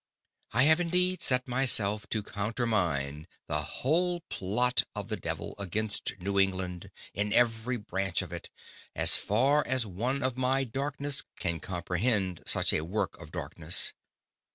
[0.51, 6.39] I have indeed set myself to countermine the whole PLOT of the Devil, against New
[6.39, 8.49] England, in every Branch of it,
[8.95, 13.93] as far as one of my darkness, can comprehend such a Work of Darkness.